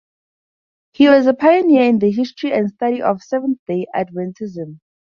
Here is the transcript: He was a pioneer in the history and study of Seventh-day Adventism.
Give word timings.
He 0.93 1.07
was 1.07 1.27
a 1.27 1.33
pioneer 1.35 1.83
in 1.83 1.99
the 1.99 2.09
history 2.09 2.51
and 2.53 2.71
study 2.71 3.03
of 3.03 3.21
Seventh-day 3.21 3.85
Adventism. 3.93 4.79